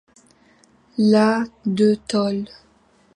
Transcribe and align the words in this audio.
La 0.97 1.43
de 1.63 1.93
tôle. 1.93 2.45